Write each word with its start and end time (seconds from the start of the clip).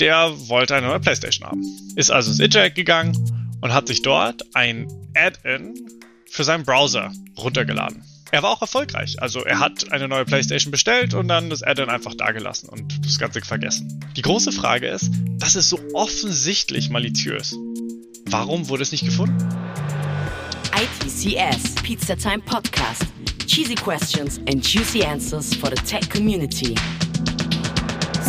der 0.00 0.32
wollte 0.48 0.74
eine 0.76 0.86
neue 0.86 1.00
Playstation 1.00 1.48
haben. 1.48 1.62
Ist 1.96 2.10
also 2.10 2.30
ins 2.30 2.40
Internet 2.40 2.74
gegangen 2.74 3.16
und 3.60 3.72
hat 3.72 3.88
sich 3.88 4.02
dort 4.02 4.44
ein 4.54 4.88
Add-in 5.14 5.74
für 6.30 6.44
seinen 6.44 6.64
Browser 6.64 7.12
runtergeladen. 7.36 8.04
Er 8.30 8.42
war 8.42 8.50
auch 8.50 8.60
erfolgreich. 8.60 9.20
Also 9.22 9.42
er 9.44 9.58
hat 9.58 9.90
eine 9.90 10.06
neue 10.06 10.26
PlayStation 10.26 10.70
bestellt 10.70 11.14
und 11.14 11.28
dann 11.28 11.48
das 11.48 11.62
Add-on 11.62 11.88
einfach 11.88 12.14
dagelassen 12.14 12.68
und 12.68 13.04
das 13.04 13.18
Ganze 13.18 13.40
vergessen. 13.40 14.04
Die 14.16 14.22
große 14.22 14.52
Frage 14.52 14.86
ist, 14.88 15.10
das 15.38 15.56
ist 15.56 15.70
so 15.70 15.80
offensichtlich 15.94 16.90
maliziös. 16.90 17.56
Warum 18.26 18.68
wurde 18.68 18.82
es 18.82 18.92
nicht 18.92 19.06
gefunden? 19.06 19.38
ITCS 20.74 21.74
Pizza 21.82 22.16
Time 22.16 22.40
Podcast. 22.40 23.06
Cheesy 23.46 23.74
questions 23.74 24.38
and 24.46 24.62
juicy 24.62 25.02
answers 25.02 25.54
for 25.54 25.70
the 25.70 25.82
tech 25.82 26.10
community. 26.10 26.74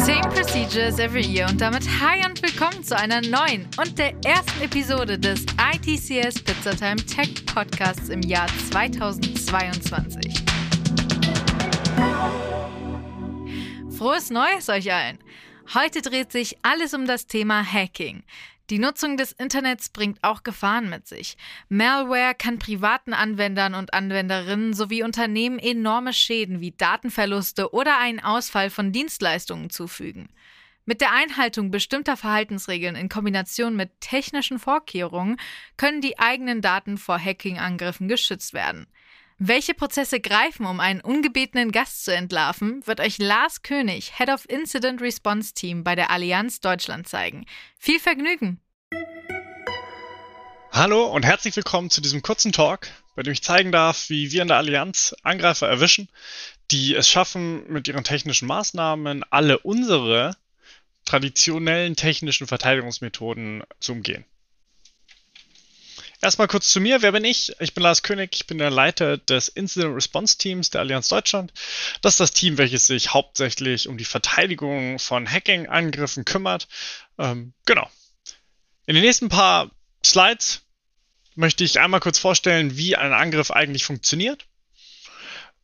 Same 0.10 0.34
procedures 0.34 0.98
every 0.98 1.22
year 1.22 1.48
und 1.48 1.62
damit 1.62 1.84
hi 1.88 2.26
und 2.26 2.42
willkommen 2.42 2.84
zu 2.84 2.98
einer 2.98 3.22
neuen 3.22 3.68
und 3.78 4.00
der 4.00 4.16
ersten 4.26 4.64
Episode 4.64 5.20
des 5.20 5.46
ITCS 5.72 6.42
Pizzatime 6.42 6.96
Tech 6.96 7.46
Podcasts 7.46 8.10
im 8.10 8.24
Jahr 8.24 8.48
2022. 8.72 10.34
Frohes 13.96 14.32
Neues 14.32 14.68
euch 14.70 14.92
allen! 14.92 15.20
Heute 15.76 16.02
dreht 16.02 16.32
sich 16.32 16.58
alles 16.64 16.96
um 16.96 17.06
das 17.06 17.28
Thema 17.28 17.64
Hacking. 17.64 18.24
Die 18.70 18.78
Nutzung 18.78 19.18
des 19.18 19.32
Internets 19.32 19.90
bringt 19.90 20.24
auch 20.24 20.44
Gefahren 20.44 20.90
mit 20.90 21.08
sich. 21.08 21.38
Malware 21.70 22.36
kann 22.36 22.60
privaten 22.60 23.14
Anwendern 23.14 23.74
und 23.74 23.96
Anwenderinnen 23.96 24.74
sowie 24.74 25.02
Unternehmen 25.02 25.58
enorme 25.58 26.14
Schäden 26.14 26.62
wie 26.62 26.72
Datenverluste 26.72 27.74
oder 27.74 27.98
einen 27.98 28.20
Ausfall 28.20 28.70
von 28.70 28.92
Dienstleistungen 28.92 29.72
zufügen. 29.72 30.30
Mit 30.86 31.02
der 31.02 31.14
Einhaltung 31.14 31.72
bestimmter 31.72 32.16
Verhaltensregeln 32.16 32.96
in 32.96 33.10
Kombination 33.10 33.76
mit 33.76 34.02
technischen 34.02 34.60
Vorkehrungen 34.60 35.38
können 35.78 36.02
die 36.02 36.20
eigenen 36.20 36.62
Daten 36.62 36.98
vor 36.98 37.20
Hacking-Angriffen 37.20 38.08
geschützt 38.08 38.54
werden. 38.54 38.88
Welche 39.42 39.74
Prozesse 39.74 40.20
greifen, 40.20 40.66
um 40.66 40.82
einen 40.82 41.00
ungebetenen 41.00 41.72
Gast 41.72 42.04
zu 42.04 42.14
entlarven, 42.14 42.86
wird 42.86 43.00
euch 43.00 43.20
Lars 43.20 43.62
König, 43.62 44.18
Head 44.18 44.28
of 44.28 44.44
Incident 44.50 45.00
Response 45.00 45.54
Team 45.54 45.86
bei 45.86 45.96
der 45.96 46.12
Allianz 46.12 46.60
Deutschland 46.60 47.08
zeigen. 47.08 47.46
Viel 47.78 48.02
Vergnügen! 48.02 48.60
Hallo 50.74 51.06
und 51.06 51.24
herzlich 51.24 51.56
willkommen 51.56 51.90
zu 51.90 52.02
diesem 52.02 52.22
kurzen 52.22 52.52
Talk, 52.52 52.90
bei 53.16 53.24
dem 53.24 53.32
ich 53.32 53.42
zeigen 53.42 53.72
darf, 53.72 54.10
wie 54.10 54.34
wir 54.34 54.42
in 54.42 54.50
der 54.50 54.58
Allianz 54.58 55.16
Angreifer 55.24 55.70
erwischen, 55.70 56.10
die 56.70 56.94
es 56.94 57.08
schaffen, 57.08 57.64
mit 57.72 57.88
ihren 57.88 58.04
technischen 58.04 58.46
Maßnahmen 58.46 59.24
alle 59.30 59.60
unsere 59.60 60.36
traditionellen 61.06 61.96
technischen 61.96 62.46
Verteidigungsmethoden 62.46 63.64
zu 63.80 63.94
umgehen. 63.94 64.26
Erstmal 66.22 66.50
kurz 66.50 66.70
zu 66.70 66.82
mir. 66.82 67.02
Wer 67.02 67.14
bin 67.14 67.24
ich? 67.24 67.54
Ich 67.60 67.74
bin 67.74 67.84
Lars 67.84 68.04
König. 68.04 68.32
Ich 68.34 68.48
bin 68.48 68.58
der 68.58 68.70
Leiter 68.70 69.18
des 69.18 69.48
Incident 69.48 69.96
Response 69.96 70.38
Teams 70.38 70.70
der 70.70 70.82
Allianz 70.82 71.08
Deutschland. 71.08 71.54
Das 72.02 72.14
ist 72.14 72.20
das 72.20 72.34
Team, 72.34 72.58
welches 72.58 72.88
sich 72.88 73.14
hauptsächlich 73.14 73.88
um 73.88 73.98
die 73.98 74.06
Verteidigung 74.06 75.00
von 75.00 75.30
Hacking-Angriffen 75.30 76.26
kümmert. 76.26 76.68
Ähm, 77.18 77.54
genau. 77.66 77.90
In 78.86 78.96
den 78.96 79.04
nächsten 79.04 79.30
paar 79.30 79.72
Slides 80.06 80.62
möchte 81.36 81.64
ich 81.64 81.80
einmal 81.80 82.02
kurz 82.02 82.20
vorstellen, 82.20 82.76
wie 82.76 82.98
ein 82.98 83.14
Angriff 83.14 83.50
eigentlich 83.52 83.86
funktioniert, 83.86 84.46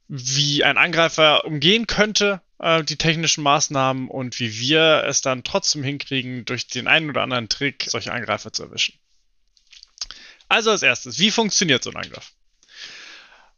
wie 0.08 0.64
ein 0.64 0.78
Angreifer 0.78 1.44
umgehen 1.44 1.86
könnte, 1.86 2.42
äh, 2.60 2.82
die 2.82 2.96
technischen 2.96 3.44
Maßnahmen 3.44 4.08
und 4.08 4.40
wie 4.40 4.58
wir 4.58 5.04
es 5.06 5.20
dann 5.20 5.44
trotzdem 5.44 5.84
hinkriegen, 5.84 6.46
durch 6.46 6.68
den 6.68 6.88
einen 6.88 7.10
oder 7.10 7.24
anderen 7.24 7.50
Trick 7.50 7.88
solche 7.90 8.14
Angreifer 8.14 8.54
zu 8.54 8.64
erwischen. 8.64 8.98
Also 10.48 10.72
als 10.72 10.84
erstes, 10.84 11.20
wie 11.20 11.32
funktioniert 11.32 11.84
so 11.84 11.90
ein 11.90 11.98
Angriff? 11.98 12.34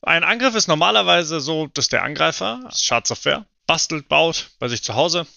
Ein 0.01 0.23
Angriff 0.23 0.55
ist 0.55 0.67
normalerweise 0.67 1.39
so, 1.41 1.67
dass 1.67 1.89
der 1.89 2.03
Angreifer, 2.03 2.69
Schadsoftware, 2.73 3.45
bastelt, 3.65 4.07
baut 4.07 4.51
bei 4.59 4.67
sich 4.67 4.83
zu 4.83 4.95
Hause. 4.95 5.27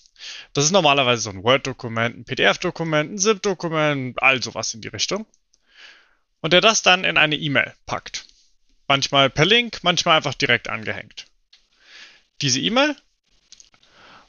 Das 0.53 0.65
ist 0.65 0.71
normalerweise 0.71 1.23
so 1.23 1.31
ein 1.31 1.43
Word-Dokument, 1.43 2.17
ein 2.17 2.25
PDF-Dokument, 2.25 3.13
ein 3.13 3.19
ZIP-Dokument, 3.19 4.23
all 4.23 4.43
sowas 4.43 4.75
in 4.75 4.81
die 4.81 4.89
Richtung. 4.89 5.27
Und 6.41 6.53
der 6.53 6.61
das 6.61 6.83
dann 6.83 7.05
in 7.05 7.17
eine 7.17 7.37
E-Mail 7.37 7.75
packt. 7.87 8.27
Manchmal 8.87 9.31
per 9.31 9.45
Link, 9.45 9.81
manchmal 9.83 10.17
einfach 10.17 10.35
direkt 10.35 10.69
angehängt. 10.69 11.27
Diese 12.43 12.61
E-Mail 12.61 12.97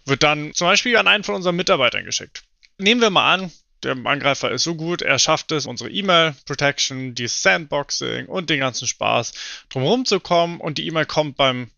wird 0.06 0.24
dann 0.24 0.54
zum 0.54 0.68
Beispiel 0.68 0.98
an 0.98 1.08
einen 1.08 1.24
von 1.24 1.36
unseren 1.36 1.56
Mitarbeitern 1.56 2.06
geschickt. 2.06 2.44
Nehmen 2.78 3.02
wir 3.02 3.10
mal 3.10 3.34
an, 3.34 3.52
der 3.84 3.98
Angreifer 4.06 4.52
ist 4.52 4.64
so 4.64 4.76
gut, 4.76 5.02
er 5.02 5.20
schafft 5.20 5.52
es, 5.52 5.66
unsere 5.66 5.90
E-Mail-Protection, 5.90 7.16
die 7.16 7.28
Sandboxing 7.28 8.28
und 8.28 8.50
den 8.50 8.60
ganzen 8.60 8.88
Spaß 8.88 9.34
drumherum 9.70 10.06
zu 10.06 10.20
kommen 10.20 10.60
und 10.60 10.78
die 10.78 10.88
E-Mail 10.88 11.06
kommt 11.06 11.38
beim 11.38 11.70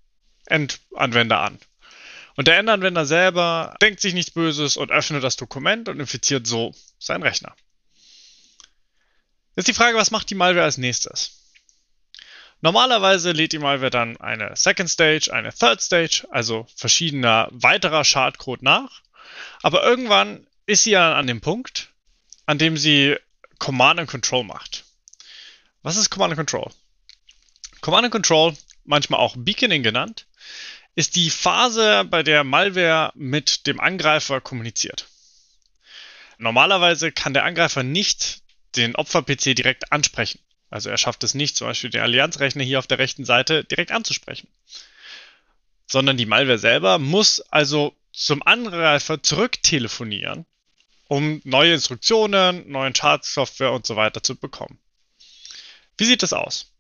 Endanwender 0.46 1.40
an. 1.40 1.60
Und 2.36 2.48
der 2.48 2.58
Endanwender 2.58 3.06
selber 3.06 3.76
denkt 3.82 4.02
sich 4.02 4.14
nichts 4.14 4.32
Böses 4.32 4.78
und 4.78 4.92
öffnet 4.92 5.24
das 5.24 5.36
Dokument 5.36 5.88
und 5.88 6.00
infiziert 6.00 6.48
so 6.48 6.74
seinen 7.00 7.24
Rechner. 7.24 7.56
Jetzt 9.56 9.68
die 9.68 9.74
Frage, 9.74 9.98
was 9.98 10.12
macht 10.12 10.30
die 10.30 10.36
Malware 10.36 10.66
als 10.66 10.78
nächstes? 10.78 11.40
Normalerweise 12.62 13.34
lädt 13.34 13.52
die 13.52 13.60
Malware 13.60 13.92
dann 13.92 14.18
eine 14.18 14.56
Second 14.56 14.90
Stage, 14.90 15.32
eine 15.32 15.54
Third 15.54 15.82
Stage, 15.82 16.26
also 16.32 16.66
verschiedener 16.76 17.50
weiterer 17.52 18.04
Schadcode 18.04 18.64
nach. 18.64 19.02
Aber 19.62 19.84
irgendwann 19.84 20.48
ist 20.66 20.86
sie 20.86 20.92
ja 20.92 21.16
an 21.16 21.28
dem 21.28 21.42
Punkt, 21.42 21.93
an 22.46 22.58
dem 22.58 22.78
sie 22.78 23.18
Command 23.60 24.00
and 24.00 24.10
Control 24.10 24.44
macht. 24.44 24.86
Was 25.82 25.98
ist 25.98 26.10
Command 26.10 26.32
and 26.32 26.38
Control? 26.38 26.72
Command 27.82 28.06
and 28.06 28.12
Control, 28.12 28.56
manchmal 28.86 29.20
auch 29.20 29.36
Beaconing 29.38 29.84
genannt, 29.84 30.26
ist 30.96 31.16
die 31.16 31.30
Phase, 31.30 32.06
bei 32.10 32.24
der 32.24 32.44
Malware 32.44 33.12
mit 33.16 33.68
dem 33.68 33.80
Angreifer 33.80 34.42
kommuniziert. 34.42 35.08
Normalerweise 36.38 37.12
kann 37.12 37.34
der 37.34 37.46
Angreifer 37.46 37.84
nicht 37.84 38.42
den 38.76 38.96
Opfer-PC 38.96 39.56
direkt 39.56 39.92
ansprechen. 39.92 40.40
Also 40.70 40.90
er 40.90 40.98
schafft 40.98 41.24
es 41.24 41.34
nicht, 41.36 41.56
zum 41.56 41.68
Beispiel 41.68 41.90
den 41.90 42.02
Allianzrechner 42.02 42.64
hier 42.64 42.80
auf 42.80 42.88
der 42.88 43.00
rechten 43.00 43.26
Seite 43.26 43.64
direkt 43.64 43.92
anzusprechen. 43.92 44.48
Sondern 45.88 46.18
die 46.18 46.26
Malware 46.26 46.58
selber 46.58 47.00
muss 47.00 47.40
also 47.52 47.96
zum 48.12 48.42
Angreifer 48.44 49.22
zurücktelefonieren 49.22 50.46
um 51.14 51.42
neue 51.44 51.76
Instruktionen, 51.76 52.68
neuen 52.72 52.94
Chartsoftware 52.94 53.72
und 53.72 53.86
so 53.86 53.96
weiter 53.96 54.24
zu 54.24 54.36
bekommen. 54.36 54.80
Wie 55.96 56.06
sieht 56.06 56.24
das 56.24 56.34
aus? 56.34 56.74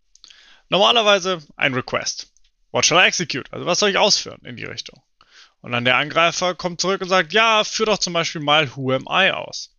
Normalerweise 0.69 1.37
ein 1.55 1.75
Request. 1.75 2.33
What 2.71 2.83
shall 2.83 2.97
I 2.97 3.05
execute? 3.05 3.53
Also 3.53 3.67
was 3.67 3.77
soll 3.77 3.91
ich 3.91 3.99
ausführen 3.99 4.41
in 4.43 4.57
die 4.57 4.65
Richtung? 4.65 5.03
Und 5.61 5.71
dann 5.71 5.85
der 5.85 5.97
Angreifer 5.97 6.55
kommt 6.55 6.81
zurück 6.81 7.01
und 7.01 7.09
sagt, 7.09 7.31
ja, 7.31 7.63
führ 7.63 7.85
doch 7.85 7.99
zum 7.99 8.13
Beispiel 8.13 8.41
mal 8.41 8.75
Who 8.75 8.93
am 8.93 9.05
I 9.07 9.29
aus. 9.29 9.72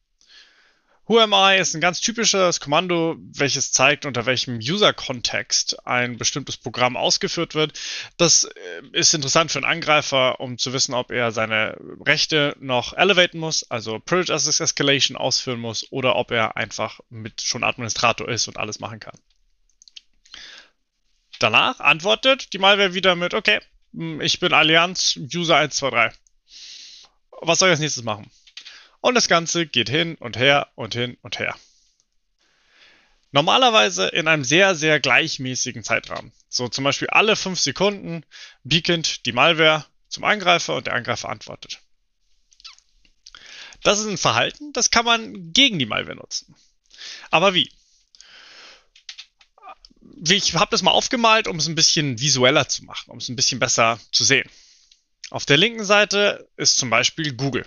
WhoAmi 1.06 1.58
ist 1.58 1.74
ein 1.74 1.82
ganz 1.82 2.00
typisches 2.00 2.60
Kommando, 2.60 3.16
welches 3.18 3.72
zeigt, 3.72 4.06
unter 4.06 4.24
welchem 4.24 4.56
User-Kontext 4.56 5.86
ein 5.86 6.16
bestimmtes 6.16 6.56
Programm 6.56 6.96
ausgeführt 6.96 7.54
wird. 7.54 7.78
Das 8.16 8.44
äh, 8.44 8.50
ist 8.92 9.12
interessant 9.12 9.52
für 9.52 9.58
einen 9.58 9.66
Angreifer, 9.66 10.40
um 10.40 10.56
zu 10.56 10.72
wissen, 10.72 10.94
ob 10.94 11.10
er 11.10 11.30
seine 11.30 11.76
Rechte 12.06 12.56
noch 12.58 12.94
elevaten 12.94 13.38
muss, 13.38 13.70
also 13.70 13.98
Privilege 13.98 14.32
Access 14.32 14.60
Escalation 14.60 15.18
ausführen 15.18 15.60
muss, 15.60 15.92
oder 15.92 16.16
ob 16.16 16.30
er 16.30 16.56
einfach 16.56 17.00
mit 17.10 17.42
schon 17.42 17.64
Administrator 17.64 18.26
ist 18.26 18.48
und 18.48 18.56
alles 18.56 18.80
machen 18.80 19.00
kann. 19.00 19.18
Danach 21.38 21.80
antwortet 21.80 22.54
die 22.54 22.58
Malware 22.58 22.94
wieder 22.94 23.14
mit, 23.14 23.34
okay, 23.34 23.60
hm, 23.92 24.22
ich 24.22 24.40
bin 24.40 24.54
Allianz 24.54 25.18
User 25.18 25.56
123. 25.56 26.18
Was 27.42 27.58
soll 27.58 27.68
ich 27.68 27.72
als 27.72 27.80
nächstes 27.80 28.04
machen? 28.04 28.30
Und 29.04 29.16
das 29.16 29.28
Ganze 29.28 29.66
geht 29.66 29.90
hin 29.90 30.14
und 30.14 30.38
her 30.38 30.72
und 30.76 30.94
hin 30.94 31.18
und 31.20 31.38
her. 31.38 31.54
Normalerweise 33.32 34.08
in 34.08 34.26
einem 34.28 34.44
sehr, 34.44 34.74
sehr 34.74 34.98
gleichmäßigen 34.98 35.84
Zeitrahmen. 35.84 36.32
So 36.48 36.68
zum 36.68 36.84
Beispiel 36.84 37.08
alle 37.08 37.36
fünf 37.36 37.60
Sekunden 37.60 38.24
beacont 38.62 39.26
die 39.26 39.32
Malware 39.32 39.84
zum 40.08 40.24
Angreifer 40.24 40.74
und 40.76 40.86
der 40.86 40.94
Angreifer 40.94 41.28
antwortet. 41.28 41.82
Das 43.82 43.98
ist 43.98 44.06
ein 44.06 44.16
Verhalten, 44.16 44.72
das 44.72 44.90
kann 44.90 45.04
man 45.04 45.52
gegen 45.52 45.78
die 45.78 45.84
Malware 45.84 46.16
nutzen. 46.16 46.56
Aber 47.30 47.52
wie? 47.52 47.70
Ich 50.26 50.54
habe 50.54 50.70
das 50.70 50.80
mal 50.80 50.92
aufgemalt, 50.92 51.46
um 51.46 51.56
es 51.56 51.66
ein 51.66 51.74
bisschen 51.74 52.20
visueller 52.20 52.70
zu 52.70 52.86
machen, 52.86 53.10
um 53.10 53.18
es 53.18 53.28
ein 53.28 53.36
bisschen 53.36 53.58
besser 53.58 54.00
zu 54.12 54.24
sehen. 54.24 54.48
Auf 55.28 55.44
der 55.44 55.58
linken 55.58 55.84
Seite 55.84 56.48
ist 56.56 56.78
zum 56.78 56.88
Beispiel 56.88 57.34
Google. 57.34 57.66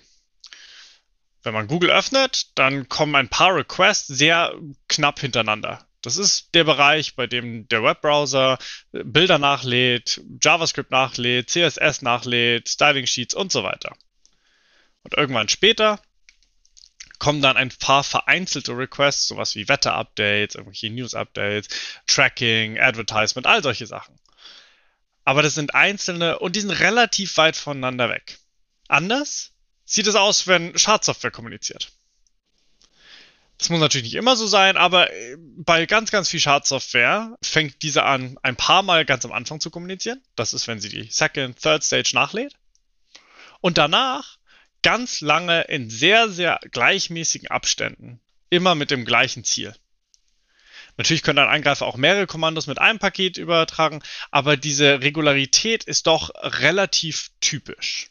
Wenn 1.47 1.53
man 1.53 1.67
Google 1.67 1.91
öffnet, 1.91 2.47
dann 2.55 2.89
kommen 2.89 3.15
ein 3.15 3.29
paar 3.29 3.55
Requests 3.55 4.05
sehr 4.07 4.53
knapp 4.89 5.21
hintereinander. 5.21 5.88
Das 6.01 6.17
ist 6.17 6.53
der 6.53 6.65
Bereich, 6.65 7.15
bei 7.15 7.25
dem 7.25 7.69
der 7.69 7.83
Webbrowser 7.83 8.57
Bilder 8.91 9.38
nachlädt, 9.39 10.19
JavaScript 10.44 10.91
nachlädt, 10.91 11.49
CSS 11.49 12.01
nachlädt, 12.01 12.67
Styling 12.67 13.07
Sheets 13.07 13.33
und 13.33 13.53
so 13.53 13.63
weiter. 13.63 13.95
Und 15.03 15.15
irgendwann 15.15 15.47
später 15.47 16.01
kommen 17.17 17.41
dann 17.41 17.55
ein 17.55 17.69
paar 17.69 18.03
vereinzelte 18.03 18.77
Requests, 18.77 19.29
sowas 19.29 19.55
wie 19.55 19.69
Wetter-Updates, 19.69 20.55
irgendwelche 20.55 20.89
News-Updates, 20.89 21.69
Tracking, 22.07 22.77
Advertisement, 22.77 23.47
all 23.47 23.63
solche 23.63 23.88
Sachen. 23.88 24.19
Aber 25.23 25.44
das 25.44 25.55
sind 25.55 25.75
einzelne 25.75 26.39
und 26.39 26.57
die 26.57 26.61
sind 26.61 26.71
relativ 26.71 27.38
weit 27.38 27.55
voneinander 27.55 28.09
weg. 28.09 28.38
Anders 28.89 29.53
sieht 29.88 30.06
es 30.06 30.16
aus, 30.16 30.45
wenn 30.45 30.78
Schadsoftware 30.78 31.31
kommuniziert. 31.31 31.92
Das 33.57 33.69
muss 33.69 33.80
natürlich 33.80 34.04
nicht 34.04 34.16
immer 34.16 34.36
so 34.36 34.45
sein, 34.45 34.78
aber 34.78 35.12
äh, 35.12 35.36
bei 35.39 35.88
ganz, 35.88 36.12
ganz 36.12 36.30
viel 36.30 36.39
Schadsoftware 36.39 37.36
fängt 37.42 37.81
diese 37.81 38.04
an, 38.04 38.38
ein 38.44 38.56
paar 38.56 38.84
Mal 38.84 39.04
ganz 39.04 39.25
am 39.25 39.31
Anfang 39.31 39.60
zu 39.60 39.72
kommunizieren. 39.72 40.22
Das 40.36 40.54
ist, 40.54 40.68
wenn 40.68 40.80
sie 40.80 40.89
die 40.89 41.10
Second, 41.10 41.60
Third 41.60 41.84
Stage 41.84 42.12
nachlädt. 42.13 42.54
Und 43.62 43.80
danach 43.80 44.38
ganz 44.84 45.22
lange 45.22 45.63
in 45.63 45.90
sehr, 45.90 46.30
sehr 46.30 46.60
gleichmäßigen 46.72 47.48
Abständen. 47.48 48.19
Immer 48.51 48.75
mit 48.75 48.92
dem 48.92 49.06
gleichen 49.06 49.44
Ziel. 49.44 49.74
Natürlich 50.98 51.24
können 51.24 51.40
ein 51.40 51.50
Angreifer 51.50 51.86
auch 51.86 51.98
mehrere 51.98 52.28
Kommandos 52.28 52.68
mit 52.68 52.80
einem 52.80 53.00
Paket 53.00 53.38
übertragen, 53.38 54.01
aber 54.31 54.57
diese 54.57 55.01
Regularität 55.01 55.83
ist 55.83 56.07
doch 56.07 56.31
relativ 56.36 57.31
typisch. 57.40 58.10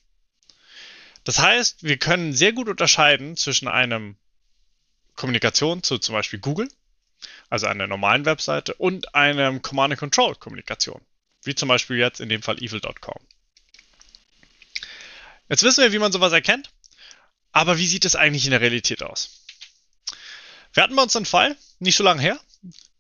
Das 1.27 1.41
heißt, 1.41 1.83
wir 1.83 1.97
können 1.97 2.33
sehr 2.33 2.53
gut 2.53 2.69
unterscheiden 2.69 3.37
zwischen 3.37 3.67
einem 3.67 4.17
Kommunikation 5.17 5.83
zu 5.83 5.99
zum 5.99 6.13
Beispiel 6.13 6.39
Google, 6.39 6.69
also 7.51 7.67
einer 7.67 7.89
normalen 7.89 8.25
Webseite, 8.25 8.75
und 8.75 9.17
einem 9.17 9.61
Command-and-Control-Kommunikation, 9.61 11.01
wie 11.43 11.57
zum 11.57 11.69
Beispiel 11.69 11.97
jetzt 11.97 12.21
in 12.21 12.29
dem 12.29 12.43
Fall 12.43 12.63
evil.com. 12.63 13.19
Jetzt 15.49 15.65
wissen 15.65 15.83
wir, 15.83 15.93
wie 15.93 15.99
man 15.99 16.13
sowas 16.13 16.33
erkennt, 16.33 16.71
aber 17.51 17.77
wie 17.77 17.89
sieht 17.89 18.05
es 18.05 18.15
eigentlich 18.15 18.45
in 18.45 18.53
der 18.53 18.61
Realität 18.61 19.03
aus? 19.03 19.43
Wir 20.75 20.85
hatten 20.85 20.95
bei 20.95 21.03
uns 21.03 21.17
einen 21.17 21.27
Fall, 21.27 21.57
nicht 21.81 21.97
so 21.97 22.05
lange 22.05 22.23
her, 22.23 22.39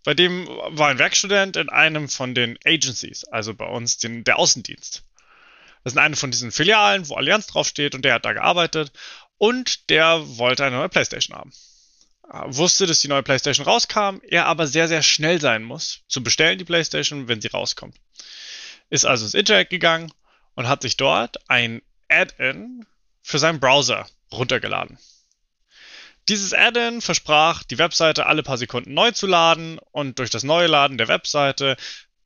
bei 0.02 0.14
dem 0.14 0.48
war 0.48 0.88
ein 0.88 0.98
Werkstudent 0.98 1.56
in 1.56 1.68
einem 1.68 2.08
von 2.08 2.34
den 2.34 2.58
Agencies, 2.64 3.22
also 3.22 3.54
bei 3.54 3.66
uns 3.66 3.98
den, 3.98 4.24
der 4.24 4.40
Außendienst. 4.40 5.04
Das 5.86 5.92
ist 5.92 5.98
eine 5.98 6.16
von 6.16 6.32
diesen 6.32 6.50
Filialen, 6.50 7.08
wo 7.08 7.14
Allianz 7.14 7.46
draufsteht 7.46 7.94
und 7.94 8.04
der 8.04 8.14
hat 8.14 8.24
da 8.24 8.32
gearbeitet 8.32 8.90
und 9.38 9.88
der 9.88 10.20
wollte 10.36 10.64
eine 10.64 10.74
neue 10.74 10.88
Playstation 10.88 11.38
haben 11.38 11.52
wusste, 12.46 12.86
dass 12.86 12.98
die 12.98 13.06
neue 13.06 13.22
PlayStation 13.22 13.64
rauskam, 13.64 14.18
er 14.28 14.46
aber 14.46 14.66
sehr, 14.66 14.88
sehr 14.88 15.00
schnell 15.02 15.40
sein 15.40 15.62
muss, 15.62 16.00
zu 16.08 16.24
bestellen 16.24 16.58
die 16.58 16.64
PlayStation, 16.64 17.28
wenn 17.28 17.40
sie 17.40 17.46
rauskommt. 17.46 17.96
Ist 18.90 19.06
also 19.06 19.24
ins 19.26 19.34
Internet 19.34 19.70
gegangen 19.70 20.12
und 20.56 20.66
hat 20.66 20.82
sich 20.82 20.96
dort 20.96 21.36
ein 21.48 21.82
Add-in 22.08 22.84
für 23.22 23.38
seinen 23.38 23.60
Browser 23.60 24.08
runtergeladen. 24.32 24.98
Dieses 26.28 26.52
Add-in 26.52 27.00
versprach, 27.00 27.62
die 27.62 27.78
Webseite 27.78 28.26
alle 28.26 28.42
paar 28.42 28.58
Sekunden 28.58 28.92
neu 28.92 29.12
zu 29.12 29.28
laden 29.28 29.78
und 29.92 30.18
durch 30.18 30.30
das 30.30 30.42
neue 30.42 30.66
Laden 30.66 30.98
der 30.98 31.06
Webseite 31.06 31.76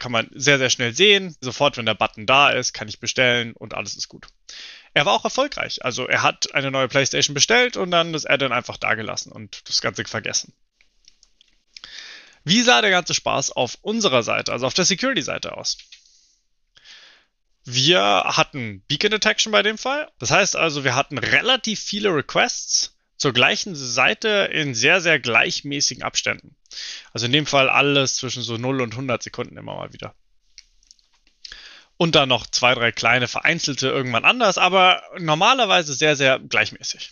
kann 0.00 0.10
man 0.10 0.28
sehr, 0.34 0.58
sehr 0.58 0.70
schnell 0.70 0.94
sehen, 0.94 1.36
sofort, 1.40 1.76
wenn 1.76 1.86
der 1.86 1.94
Button 1.94 2.26
da 2.26 2.50
ist, 2.50 2.72
kann 2.72 2.88
ich 2.88 2.98
bestellen 2.98 3.52
und 3.52 3.74
alles 3.74 3.94
ist 3.94 4.08
gut 4.08 4.26
er 4.94 5.06
war 5.06 5.12
auch 5.14 5.24
erfolgreich. 5.24 5.84
Also 5.84 6.06
er 6.06 6.22
hat 6.22 6.54
eine 6.54 6.70
neue 6.70 6.88
PlayStation 6.88 7.34
bestellt 7.34 7.76
und 7.76 7.90
dann 7.90 8.12
das 8.12 8.26
Add-on 8.26 8.52
einfach 8.52 8.76
dagelassen 8.76 9.32
und 9.32 9.68
das 9.68 9.80
Ganze 9.80 10.04
vergessen. 10.04 10.52
Wie 12.44 12.62
sah 12.62 12.80
der 12.80 12.90
ganze 12.90 13.14
Spaß 13.14 13.52
auf 13.52 13.78
unserer 13.82 14.22
Seite, 14.22 14.52
also 14.52 14.66
auf 14.66 14.74
der 14.74 14.84
Security-Seite 14.84 15.56
aus? 15.56 15.78
Wir 17.64 18.00
hatten 18.00 18.82
Beacon 18.88 19.10
Detection 19.10 19.52
bei 19.52 19.62
dem 19.62 19.76
Fall. 19.76 20.10
Das 20.18 20.30
heißt 20.30 20.56
also, 20.56 20.82
wir 20.82 20.96
hatten 20.96 21.18
relativ 21.18 21.80
viele 21.80 22.14
Requests 22.14 22.96
zur 23.18 23.34
gleichen 23.34 23.76
Seite 23.76 24.48
in 24.50 24.74
sehr, 24.74 25.02
sehr 25.02 25.20
gleichmäßigen 25.20 26.02
Abständen. 26.02 26.56
Also 27.12 27.26
in 27.26 27.32
dem 27.32 27.46
Fall 27.46 27.68
alles 27.68 28.16
zwischen 28.16 28.42
so 28.42 28.56
0 28.56 28.80
und 28.82 28.92
100 28.92 29.22
Sekunden 29.22 29.56
immer 29.56 29.74
mal 29.74 29.92
wieder. 29.92 30.14
Und 31.96 32.14
dann 32.14 32.30
noch 32.30 32.46
zwei, 32.46 32.74
drei 32.74 32.92
kleine 32.92 33.28
vereinzelte 33.28 33.88
irgendwann 33.88 34.24
anders, 34.24 34.56
aber 34.56 35.02
normalerweise 35.18 35.92
sehr, 35.92 36.16
sehr 36.16 36.38
gleichmäßig. 36.38 37.10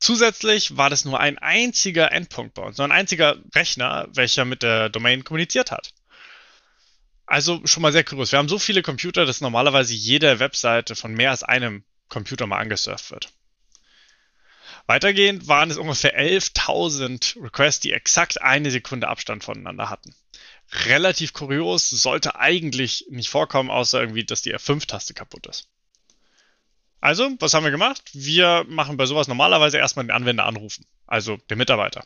Zusätzlich 0.00 0.76
war 0.76 0.90
das 0.90 1.04
nur 1.04 1.20
ein 1.20 1.38
einziger 1.38 2.10
Endpunkt 2.10 2.54
bei 2.54 2.62
uns, 2.62 2.78
nur 2.78 2.88
ein 2.88 2.92
einziger 2.92 3.36
Rechner, 3.54 4.08
welcher 4.12 4.44
mit 4.44 4.64
der 4.64 4.88
Domain 4.88 5.22
kommuniziert 5.22 5.70
hat. 5.70 5.94
Also 7.24 7.64
schon 7.64 7.82
mal 7.82 7.92
sehr 7.92 8.02
kurios. 8.02 8.32
Wir 8.32 8.40
haben 8.40 8.48
so 8.48 8.58
viele 8.58 8.82
Computer, 8.82 9.26
dass 9.26 9.40
normalerweise 9.40 9.94
jede 9.94 10.40
Webseite 10.40 10.96
von 10.96 11.14
mehr 11.14 11.30
als 11.30 11.44
einem 11.44 11.84
Computer 12.08 12.48
mal 12.48 12.58
angesurft 12.58 13.12
wird. 13.12 13.32
Weitergehend 14.86 15.48
waren 15.48 15.70
es 15.70 15.78
ungefähr 15.78 16.18
11.000 16.18 17.42
Requests, 17.42 17.80
die 17.80 17.92
exakt 17.92 18.42
eine 18.42 18.70
Sekunde 18.70 19.08
Abstand 19.08 19.44
voneinander 19.44 19.90
hatten 19.90 20.14
relativ 20.72 21.32
kurios, 21.32 21.88
sollte 21.90 22.36
eigentlich 22.36 23.06
nicht 23.10 23.28
vorkommen, 23.28 23.70
außer 23.70 24.00
irgendwie, 24.00 24.24
dass 24.24 24.42
die 24.42 24.54
F5-Taste 24.54 25.14
kaputt 25.14 25.46
ist. 25.46 25.68
Also, 27.00 27.30
was 27.40 27.52
haben 27.52 27.64
wir 27.64 27.70
gemacht? 27.70 28.02
Wir 28.12 28.64
machen 28.68 28.96
bei 28.96 29.06
sowas 29.06 29.28
normalerweise 29.28 29.78
erstmal 29.78 30.06
den 30.06 30.12
Anwender 30.12 30.44
anrufen, 30.44 30.86
also 31.06 31.36
den 31.50 31.58
Mitarbeiter. 31.58 32.04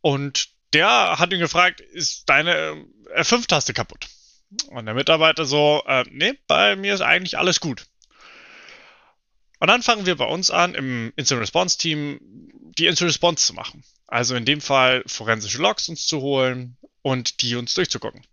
Und 0.00 0.48
der 0.72 1.18
hat 1.18 1.32
ihn 1.32 1.38
gefragt, 1.38 1.80
ist 1.80 2.28
deine 2.28 2.84
F5-Taste 3.14 3.72
kaputt? 3.72 4.08
Und 4.68 4.86
der 4.86 4.94
Mitarbeiter 4.94 5.44
so, 5.44 5.82
äh, 5.86 6.04
nee, 6.10 6.34
bei 6.46 6.76
mir 6.76 6.94
ist 6.94 7.00
eigentlich 7.00 7.38
alles 7.38 7.60
gut. 7.60 7.86
Und 9.58 9.68
dann 9.68 9.82
fangen 9.82 10.06
wir 10.06 10.16
bei 10.16 10.26
uns 10.26 10.50
an, 10.50 10.74
im 10.74 11.12
Instant 11.16 11.40
Response 11.40 11.78
Team 11.78 12.20
die 12.78 12.86
Instant 12.86 13.08
Response 13.08 13.46
zu 13.46 13.54
machen. 13.54 13.84
Also 14.06 14.34
in 14.34 14.44
dem 14.44 14.60
Fall 14.60 15.02
forensische 15.06 15.58
Logs 15.58 15.88
uns 15.88 16.06
zu 16.06 16.20
holen, 16.20 16.76
und 17.06 17.40
die 17.40 17.54
uns 17.54 17.72
durchzugucken. 17.74 18.26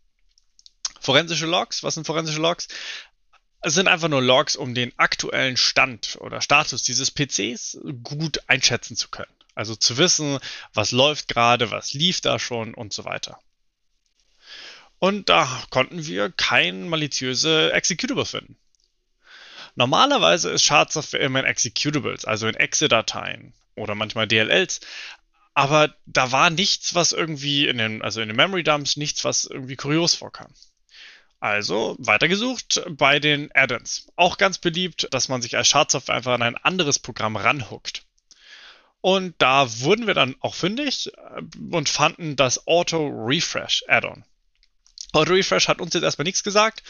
Forensische 0.99 1.45
Logs, 1.45 1.83
was 1.83 1.93
sind 1.93 2.07
forensische 2.07 2.41
Logs? 2.41 2.67
Es 3.61 3.75
sind 3.75 3.87
einfach 3.87 4.07
nur 4.07 4.23
Logs, 4.23 4.55
um 4.55 4.73
den 4.73 4.91
aktuellen 4.97 5.57
Stand 5.57 6.17
oder 6.21 6.41
Status 6.41 6.81
dieses 6.81 7.11
PCs 7.11 7.77
gut 8.01 8.39
einschätzen 8.47 8.97
zu 8.97 9.09
können. 9.09 9.31
Also 9.53 9.75
zu 9.75 9.99
wissen, 9.99 10.39
was 10.73 10.89
läuft 10.89 11.27
gerade, 11.27 11.69
was 11.69 11.93
lief 11.93 12.19
da 12.21 12.39
schon 12.39 12.73
und 12.73 12.93
so 12.93 13.05
weiter. 13.05 13.39
Und 14.97 15.29
da 15.29 15.47
konnten 15.69 16.07
wir 16.07 16.31
kein 16.31 16.89
maliziöse 16.89 17.71
Executable 17.73 18.25
finden. 18.25 18.57
Normalerweise 19.75 20.51
ist 20.51 20.63
Schadsoftware 20.63 21.21
immer 21.21 21.39
in 21.39 21.45
Executables, 21.45 22.25
also 22.25 22.47
in 22.47 22.55
Exe-Dateien 22.55 23.53
oder 23.75 23.95
manchmal 23.95 24.27
DLLs, 24.27 24.81
aber 25.53 25.93
da 26.05 26.31
war 26.31 26.49
nichts, 26.49 26.95
was 26.95 27.11
irgendwie 27.11 27.67
in 27.67 27.77
den, 27.77 28.01
also 28.01 28.21
in 28.21 28.27
den 28.27 28.37
Memory 28.37 28.63
Dumps, 28.63 28.97
nichts, 28.97 29.23
was 29.23 29.45
irgendwie 29.45 29.75
kurios 29.75 30.15
vorkam. 30.15 30.51
Also 31.39 31.95
weitergesucht 31.99 32.83
bei 32.89 33.19
den 33.19 33.51
Add-ins. 33.53 34.07
Auch 34.15 34.37
ganz 34.37 34.57
beliebt, 34.57 35.09
dass 35.11 35.27
man 35.27 35.41
sich 35.41 35.57
als 35.57 35.67
Schadsoftware 35.67 36.15
einfach 36.15 36.33
an 36.33 36.41
ein 36.41 36.57
anderes 36.57 36.99
Programm 36.99 37.35
ranhuckt. 37.35 38.03
Und 39.01 39.35
da 39.39 39.81
wurden 39.81 40.07
wir 40.07 40.13
dann 40.13 40.35
auch 40.39 40.55
fündig 40.55 41.11
äh, 41.13 41.41
und 41.71 41.89
fanden 41.89 42.37
das 42.37 42.67
Auto 42.67 43.05
Refresh 43.07 43.83
Add-on. 43.89 44.23
Auto 45.11 45.33
Refresh 45.33 45.67
hat 45.67 45.81
uns 45.81 45.93
jetzt 45.93 46.03
erstmal 46.03 46.23
nichts 46.23 46.43
gesagt, 46.43 46.81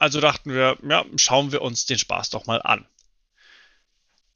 also 0.00 0.20
dachten 0.20 0.52
wir, 0.52 0.78
ja, 0.82 1.04
schauen 1.16 1.52
wir 1.52 1.62
uns 1.62 1.86
den 1.86 1.98
Spaß 1.98 2.30
doch 2.30 2.46
mal 2.46 2.62
an. 2.62 2.86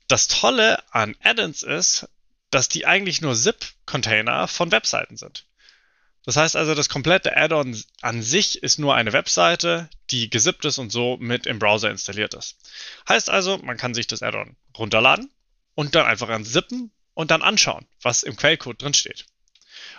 Das 0.07 0.29
Tolle 0.29 0.85
an 0.93 1.17
Add-ins 1.23 1.63
ist, 1.63 2.07
dass 2.51 2.69
die 2.69 2.87
eigentlich 2.87 3.23
nur 3.23 3.35
ZIP-Container 3.35 4.47
von 4.47 4.71
Webseiten 4.71 5.17
sind. 5.17 5.47
Das 6.25 6.37
heißt 6.37 6.57
also, 6.57 6.75
das 6.75 6.89
komplette 6.89 7.37
Add-on 7.37 7.83
an 8.03 8.23
sich 8.23 8.63
ist 8.63 8.79
nur 8.79 8.95
eine 8.95 9.13
Webseite, 9.15 9.89
die 10.11 10.29
gesippt 10.29 10.65
ist 10.67 10.79
und 10.79 10.91
so 10.91 11.17
mit 11.19 11.47
im 11.47 11.59
Browser 11.59 11.91
installiert 11.91 12.35
ist. 12.35 12.57
Heißt 13.09 13.31
also, 13.31 13.59
man 13.59 13.79
kann 13.79 13.95
sich 13.95 14.07
das 14.07 14.23
Add-on 14.23 14.57
runterladen 14.77 15.31
und 15.75 15.95
dann 15.95 16.07
einfach 16.07 16.29
an 16.29 16.45
zippen 16.45 16.93
und 17.15 17.31
dann 17.31 17.43
anschauen, 17.43 17.87
was 18.03 18.23
im 18.23 18.37
Quellcode 18.37 18.81
drin 18.81 18.95
steht. 18.95 19.27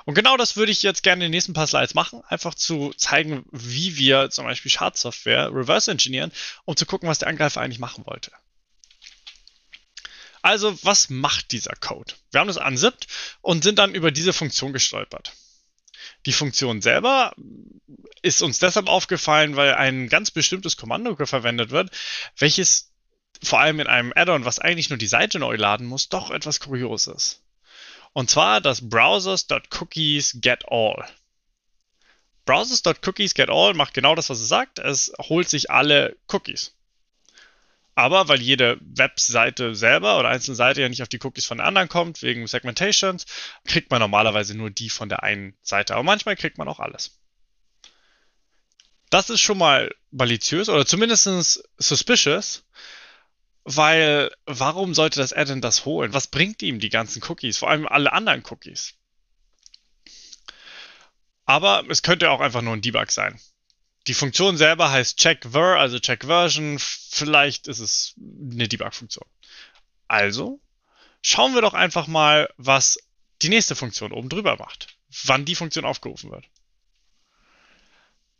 Und 0.05 0.13
genau 0.13 0.37
das 0.37 0.55
würde 0.55 0.71
ich 0.71 0.83
jetzt 0.83 1.01
gerne 1.01 1.25
in 1.25 1.31
den 1.31 1.35
nächsten 1.35 1.53
paar 1.53 1.65
Slides 1.65 1.95
machen, 1.95 2.21
einfach 2.27 2.53
zu 2.53 2.93
zeigen, 2.95 3.43
wie 3.51 3.97
wir 3.97 4.29
zum 4.29 4.45
Beispiel 4.45 4.71
Schadsoftware 4.71 5.49
reverse 5.51 5.91
engineeren, 5.91 6.31
um 6.63 6.75
zu 6.75 6.85
gucken, 6.85 7.09
was 7.09 7.19
der 7.19 7.27
Angreifer 7.27 7.61
eigentlich 7.61 7.79
machen 7.79 8.05
wollte. 8.05 8.31
Also, 10.43 10.77
was 10.83 11.09
macht 11.09 11.51
dieser 11.51 11.73
Code? 11.73 12.13
Wir 12.29 12.39
haben 12.39 12.47
das 12.47 12.57
unsippt 12.57 13.07
und 13.41 13.63
sind 13.63 13.79
dann 13.79 13.95
über 13.95 14.11
diese 14.11 14.31
Funktion 14.31 14.73
gestolpert. 14.73 15.33
Die 16.27 16.33
Funktion 16.33 16.83
selber 16.83 17.33
ist 18.21 18.43
uns 18.43 18.59
deshalb 18.59 18.87
aufgefallen, 18.87 19.55
weil 19.55 19.73
ein 19.73 20.07
ganz 20.07 20.29
bestimmtes 20.29 20.77
Kommando 20.77 21.15
verwendet 21.25 21.71
wird, 21.71 21.89
welches 22.37 22.91
vor 23.41 23.59
allem 23.59 23.79
in 23.79 23.87
einem 23.87 24.13
Add-on, 24.15 24.45
was 24.45 24.59
eigentlich 24.59 24.89
nur 24.89 24.97
die 24.97 25.07
Seite 25.07 25.39
neu 25.39 25.55
laden 25.55 25.87
muss, 25.87 26.09
doch 26.09 26.29
etwas 26.29 26.59
kurios 26.59 27.07
ist. 27.07 27.41
Und 28.15 28.29
zwar 28.29 28.61
das 28.61 28.89
browsers.cookies.getAll. 28.89 31.05
Browsers.cookies.getAll 32.45 33.73
macht 33.73 33.93
genau 33.93 34.15
das, 34.15 34.29
was 34.29 34.39
es 34.39 34.47
sagt. 34.47 34.79
Es 34.79 35.11
holt 35.19 35.49
sich 35.49 35.69
alle 35.69 36.15
Cookies. 36.31 36.73
Aber 37.93 38.29
weil 38.29 38.41
jede 38.41 38.77
Webseite 38.79 39.75
selber 39.75 40.17
oder 40.17 40.29
einzelne 40.29 40.55
Seite 40.55 40.79
ja 40.79 40.87
nicht 40.87 41.01
auf 41.01 41.09
die 41.09 41.19
Cookies 41.21 41.45
von 41.45 41.57
der 41.57 41.67
anderen 41.67 41.89
kommt, 41.89 42.21
wegen 42.21 42.47
Segmentations, 42.47 43.25
kriegt 43.65 43.91
man 43.91 43.99
normalerweise 43.99 44.55
nur 44.55 44.69
die 44.69 44.89
von 44.89 45.09
der 45.09 45.23
einen 45.23 45.53
Seite. 45.61 45.95
Aber 45.95 46.03
manchmal 46.03 46.37
kriegt 46.37 46.57
man 46.57 46.69
auch 46.69 46.79
alles. 46.79 47.19
Das 49.09 49.29
ist 49.29 49.41
schon 49.41 49.57
mal 49.57 49.93
maliziös 50.11 50.69
oder 50.69 50.85
zumindest 50.85 51.67
suspicious, 51.77 52.63
weil 53.65 54.31
warum 54.45 54.93
sollte 54.93 55.19
das 55.19 55.33
Add-in 55.33 55.59
das 55.59 55.85
holen? 55.85 56.13
Was 56.13 56.27
bringt 56.27 56.61
ihm 56.61 56.79
die 56.79 56.89
ganzen 56.89 57.21
Cookies, 57.27 57.57
vor 57.57 57.69
allem 57.69 57.87
alle 57.87 58.13
anderen 58.13 58.43
Cookies? 58.49 58.93
Aber 61.45 61.83
es 61.89 62.03
könnte 62.03 62.29
auch 62.29 62.39
einfach 62.39 62.61
nur 62.61 62.73
ein 62.73 62.81
Debug 62.81 63.11
sein. 63.11 63.39
Die 64.07 64.13
Funktion 64.13 64.55
selber 64.55 64.91
heißt 64.91 65.17
checkVer, 65.17 65.77
also 65.77 65.99
checkVersion. 65.99 66.77
Vielleicht 66.79 67.67
ist 67.67 67.79
es 67.79 68.13
eine 68.17 68.67
Debug-Funktion. 68.67 69.27
Also 70.07 70.59
schauen 71.23 71.55
wir 71.55 71.61
doch 71.61 71.73
einfach 71.73 72.05
mal, 72.05 72.49
was 72.57 72.99
die 73.41 73.49
nächste 73.49 73.75
Funktion 73.75 74.11
oben 74.11 74.29
drüber 74.29 74.57
macht. 74.57 74.95
Wann 75.23 75.45
die 75.45 75.55
Funktion 75.55 75.85
aufgerufen 75.85 76.29
wird. 76.29 76.45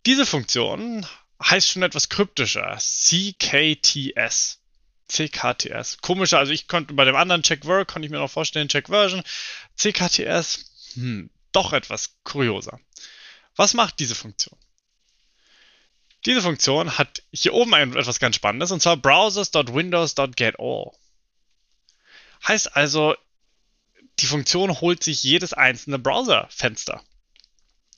Diese 0.05 0.27
Funktion 0.27 1.05
heißt 1.43 1.67
schon 1.69 1.83
etwas 1.83 2.09
kryptischer. 2.09 2.77
CKTS. 2.77 4.61
CKTS. 5.07 5.99
Komischer, 6.01 6.39
also 6.39 6.51
ich 6.51 6.67
konnte 6.67 6.93
bei 6.93 7.05
dem 7.05 7.15
anderen 7.15 7.43
checkVer, 7.43 7.85
konnte 7.85 8.05
ich 8.05 8.11
mir 8.11 8.19
noch 8.19 8.31
vorstellen, 8.31 8.67
checkVersion. 8.67 9.23
CKTS, 9.77 10.93
hm, 10.95 11.29
doch 11.51 11.73
etwas 11.73 12.17
kurioser. 12.23 12.79
Was 13.55 13.73
macht 13.73 13.99
diese 13.99 14.15
Funktion? 14.15 14.57
Diese 16.25 16.41
Funktion 16.41 16.97
hat 16.97 17.21
hier 17.31 17.53
oben 17.53 17.73
etwas 17.73 18.19
ganz 18.19 18.35
Spannendes, 18.35 18.71
und 18.71 18.81
zwar 18.81 18.97
browsers.windows.getAll. 18.97 20.91
Heißt 22.47 22.75
also, 22.75 23.15
die 24.19 24.25
Funktion 24.25 24.81
holt 24.81 25.03
sich 25.03 25.23
jedes 25.23 25.53
einzelne 25.53 25.99
Browserfenster 25.99 27.03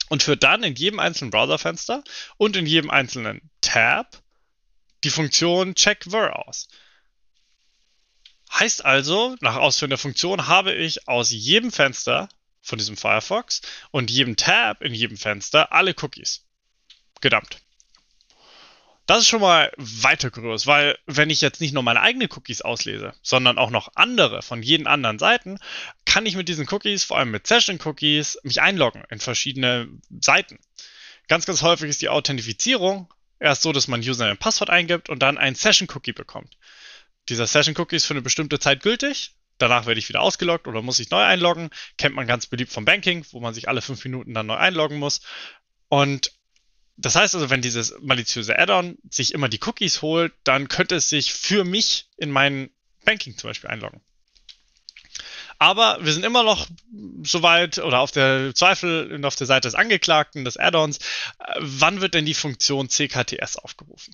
und 0.10 0.24
führt 0.24 0.44
dann 0.44 0.64
in 0.64 0.76
jedem 0.76 1.00
einzelnen 1.00 1.32
Browserfenster 1.32 2.04
und 2.38 2.56
in 2.56 2.66
jedem 2.66 2.90
einzelnen 2.90 3.50
Tab 3.62 4.22
die 5.04 5.10
Funktion 5.10 5.76
checkVer 5.76 6.48
aus. 6.48 6.68
Heißt 8.54 8.86
also, 8.86 9.36
nach 9.42 9.56
Ausführen 9.56 9.89
der 9.89 9.98
Funktion 9.98 10.48
habe 10.48 10.74
ich 10.74 11.08
aus 11.08 11.32
jedem 11.32 11.72
Fenster 11.72 12.30
von 12.62 12.77
diesem 12.77 12.98
Firefox 12.98 13.62
und 13.92 14.12
jedem 14.12 14.36
Tab 14.36 14.82
in 14.82 14.94
jedem 14.94 15.18
Fenster 15.18 15.72
alle 15.72 15.96
Cookies 16.01 16.46
gedumpt. 17.22 17.62
Das 19.08 19.20
ist 19.20 19.30
schon 19.30 19.39
mal 19.39 19.72
weiter 19.77 20.30
groß, 20.30 20.68
weil 20.68 20.98
wenn 21.06 21.30
ich 21.30 21.39
jetzt 21.39 21.62
nicht 21.62 21.74
nur 21.74 21.82
meine 21.82 22.01
eigenen 22.01 22.27
Cookies 22.30 22.62
auslese, 22.62 23.13
sondern 23.22 23.58
auch 23.58 23.70
noch 23.70 23.94
andere 23.96 24.42
von 24.42 24.62
jeden 24.62 24.86
anderen 24.86 25.18
Seiten, 25.18 25.60
kann 26.04 26.25
ich 26.25 26.36
mit 26.36 26.50
diesen 26.50 26.68
Cookies, 26.70 27.06
vor 27.06 27.18
allem 27.18 27.32
mit 27.32 27.48
Session-Cookies, 27.48 28.39
mich 28.44 28.62
einloggen 28.62 29.06
in 29.10 29.20
verschiedene 29.20 29.88
Seiten. 30.20 30.60
Ganz, 31.30 31.46
ganz 31.46 31.62
häufig 31.62 31.89
ist 31.89 32.01
die 32.01 32.10
Authentifizierung 32.10 33.13
erst 33.39 33.62
so, 33.62 33.72
dass 33.72 33.88
man 33.88 34.01
User 34.01 34.25
ein 34.25 34.38
Passwort 34.38 34.70
eingibt 34.70 35.08
und 35.08 35.20
dann 35.20 35.38
ein 35.38 35.56
Session-Cookie 35.56 36.13
bekommt. 36.13 36.58
Dieser 37.29 37.48
Session-Cookie 37.48 37.96
ist 37.96 38.05
für 38.05 38.13
eine 38.13 38.22
bestimmte 38.22 38.60
Zeit 38.60 38.81
gültig. 38.81 39.34
Danach 39.57 39.86
werde 39.86 40.00
ich 40.00 40.07
wieder 40.07 40.22
ausgeloggt 40.22 40.67
oder 40.67 40.81
muss 40.81 41.00
ich 41.00 41.10
neu 41.10 41.24
einloggen. 41.24 41.69
Kennt 41.98 42.15
man 42.15 42.27
ganz 42.27 42.46
beliebt 42.46 42.72
vom 42.72 42.86
Banking, 42.86 43.25
wo 43.31 43.39
man 43.39 43.53
sich 43.53 43.67
alle 43.67 43.81
fünf 43.81 44.03
Minuten 44.03 44.34
dann 44.34 44.46
neu 44.46 44.55
einloggen 44.55 44.98
muss. 44.98 45.22
Und 45.89 46.31
das 46.96 47.15
heißt 47.15 47.36
also, 47.36 47.50
wenn 47.50 47.62
dieses 47.62 47.96
maliziöse 48.01 48.57
Add-on 48.57 48.98
sich 49.10 49.34
immer 49.34 49.50
die 49.50 49.60
Cookies 49.63 50.01
holt, 50.01 50.34
dann 50.43 50.67
könnte 50.67 50.96
es 50.96 51.10
sich 51.10 51.34
für 51.34 51.63
mich 51.63 52.07
in 52.17 52.31
mein 52.31 52.69
Banking 53.05 53.38
zum 53.38 53.50
Beispiel 53.50 53.69
einloggen. 53.69 54.01
Aber 55.60 55.98
wir 56.01 56.13
sind 56.13 56.24
immer 56.24 56.43
noch 56.43 56.67
soweit 57.24 57.79
oder 57.79 58.00
auf 58.00 58.12
der 58.12 58.53
Zweifel 58.53 59.12
und 59.12 59.25
auf 59.25 59.36
der 59.36 59.48
Seite 59.48 59.67
des 59.67 59.75
Angeklagten 59.75 60.46
des 60.46 60.57
Add-ons. 60.57 61.00
Wann 61.60 62.01
wird 62.01 62.13
denn 62.13 62.25
die 62.25 62.36
Funktion 62.36 62.89
CKTS 62.89 63.57
aufgerufen? 63.57 64.13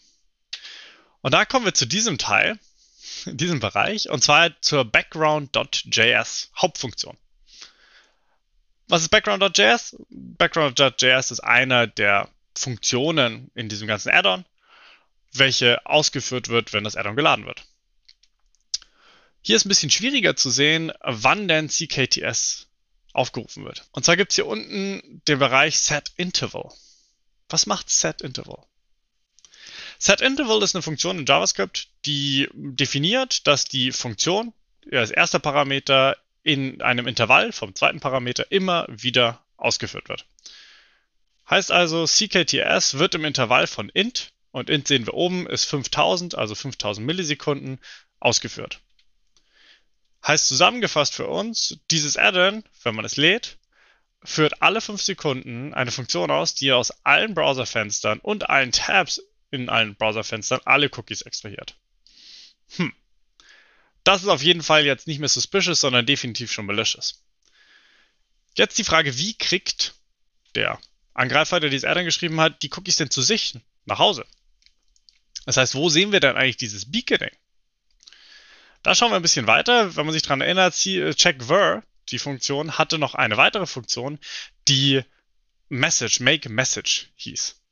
Und 1.21 1.33
da 1.33 1.45
kommen 1.45 1.65
wir 1.65 1.73
zu 1.73 1.85
diesem 1.85 2.17
Teil, 2.17 2.59
in 3.25 3.37
diesem 3.37 3.59
Bereich, 3.59 4.09
und 4.09 4.23
zwar 4.23 4.59
zur 4.61 4.85
Background.js 4.85 6.51
Hauptfunktion. 6.57 7.17
Was 8.87 9.01
ist 9.01 9.09
Background.js? 9.09 9.95
Background.js 10.09 11.31
ist 11.31 11.39
einer 11.39 11.87
der 11.87 12.29
Funktionen 12.55 13.49
in 13.55 13.69
diesem 13.69 13.87
ganzen 13.87 14.11
Add-on, 14.11 14.45
welche 15.31 15.85
ausgeführt 15.85 16.49
wird, 16.49 16.73
wenn 16.73 16.83
das 16.83 16.95
Add-on 16.95 17.15
geladen 17.15 17.45
wird. 17.45 17.63
Hier 19.41 19.55
ist 19.55 19.65
ein 19.65 19.69
bisschen 19.69 19.89
schwieriger 19.89 20.35
zu 20.35 20.49
sehen, 20.49 20.91
wann 21.01 21.47
denn 21.47 21.69
CKTS 21.69 22.67
aufgerufen 23.13 23.65
wird. 23.65 23.85
Und 23.91 24.05
zwar 24.05 24.17
gibt 24.17 24.31
es 24.31 24.35
hier 24.35 24.47
unten 24.47 25.21
den 25.27 25.39
Bereich 25.39 25.79
setInterval. 25.79 26.71
Was 27.49 27.65
macht 27.65 27.89
setInterval? 27.89 28.63
SetInterval 29.99 30.61
ist 30.63 30.75
eine 30.75 30.81
Funktion 30.81 31.19
in 31.19 31.25
JavaScript, 31.25 31.89
die 32.05 32.49
definiert, 32.53 33.47
dass 33.47 33.65
die 33.65 33.91
Funktion 33.91 34.53
als 34.91 35.11
erster 35.11 35.39
Parameter 35.39 36.17
in 36.43 36.81
einem 36.81 37.07
Intervall 37.07 37.51
vom 37.51 37.73
zweiten 37.73 37.99
Parameter 37.99 38.51
immer 38.51 38.85
wieder 38.89 39.43
ausgeführt 39.57 40.09
wird. 40.09 40.25
Heißt 41.49 41.71
also, 41.71 42.05
CKTS 42.05 42.97
wird 42.99 43.15
im 43.15 43.25
Intervall 43.25 43.67
von 43.67 43.89
int, 43.89 44.33
und 44.51 44.69
int 44.69 44.87
sehen 44.87 45.05
wir 45.05 45.13
oben, 45.13 45.47
ist 45.47 45.65
5000, 45.65 46.35
also 46.35 46.55
5000 46.55 47.05
Millisekunden, 47.05 47.79
ausgeführt. 48.19 48.79
Heißt 50.25 50.47
zusammengefasst 50.47 51.15
für 51.15 51.27
uns, 51.27 51.79
dieses 51.91 52.17
Add-on, 52.17 52.63
wenn 52.83 52.95
man 52.95 53.03
es 53.03 53.17
lädt, 53.17 53.57
führt 54.23 54.61
alle 54.61 54.79
5 54.79 55.01
Sekunden 55.01 55.73
eine 55.73 55.91
Funktion 55.91 56.31
aus, 56.31 56.55
die 56.55 56.71
aus 56.71 56.91
allen 57.03 57.33
Browserfenstern 57.33 58.19
und 58.19 58.49
allen 58.49 58.71
Tabs 58.71 59.21
in 59.53 59.69
allen 59.69 59.95
Browserfenstern 59.95 60.61
alle 60.65 60.89
Cookies 60.89 61.21
extrahiert. 61.21 61.75
Hm. 62.75 62.93
Das 64.03 64.23
ist 64.23 64.27
auf 64.27 64.41
jeden 64.41 64.63
Fall 64.63 64.85
jetzt 64.85 65.07
nicht 65.07 65.19
mehr 65.19 65.29
suspicious, 65.29 65.79
sondern 65.79 66.05
definitiv 66.05 66.51
schon 66.51 66.65
malicious. 66.65 67.23
Jetzt 68.55 68.77
die 68.77 68.83
Frage, 68.83 69.17
wie 69.17 69.35
kriegt 69.35 69.93
der 70.55 70.79
Angreifer, 71.13 71.59
der 71.59 71.69
dieses 71.69 71.85
Add-on 71.85 72.05
geschrieben 72.05 72.41
hat, 72.41 72.63
die 72.63 72.71
Cookies 72.73 72.97
denn 72.97 73.09
zu 73.09 73.21
sich 73.21 73.59
nach 73.85 73.99
Hause? 73.99 74.25
Das 75.45 75.57
heißt, 75.57 75.75
wo 75.75 75.89
sehen 75.89 76.11
wir 76.11 76.19
denn 76.19 76.35
eigentlich 76.35 76.57
dieses 76.57 76.91
Beaconing? 76.91 77.31
Da 78.81 78.95
schauen 78.95 79.11
wir 79.11 79.15
ein 79.15 79.21
bisschen 79.21 79.47
weiter. 79.47 79.95
Wenn 79.95 80.05
man 80.05 80.13
sich 80.13 80.23
daran 80.23 80.41
erinnert, 80.41 80.85
äh, 80.85 81.13
checkVer, 81.13 81.83
die 82.09 82.19
Funktion, 82.19 82.77
hatte 82.77 82.97
noch 82.97 83.15
eine 83.15 83.37
weitere 83.37 83.65
Funktion, 83.65 84.19
die 84.67 85.03
Message, 85.69 86.19
Make 86.19 86.49
Message 86.49 87.11
hieß. 87.15 87.62